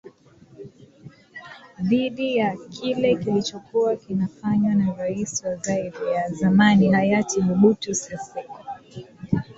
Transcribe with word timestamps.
Dhidi 1.81 2.37
ya 2.37 2.55
kile 2.69 3.15
kilichokuwa 3.15 3.95
kinafanywa 3.95 4.75
na 4.75 4.93
Rais 4.95 5.43
wa 5.43 5.55
Zaire 5.55 6.11
ya 6.15 6.31
zamani 6.33 6.91
hayati 6.91 7.41
Mobutu 7.41 7.95
Sesseseko 7.95 8.59